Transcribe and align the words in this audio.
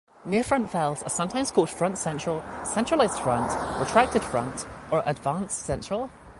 Near-front 0.25 0.71
vowels 0.71 1.03
are 1.03 1.11
sometimes 1.11 1.51
called 1.51 1.69
front-central, 1.69 2.43
centralized 2.63 3.19
front, 3.19 3.51
retracted 3.79 4.23
front 4.23 4.65
or 4.89 5.03
advanced 5.05 5.59
central. 5.59 6.09